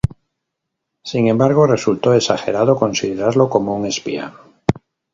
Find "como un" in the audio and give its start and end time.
3.51-3.85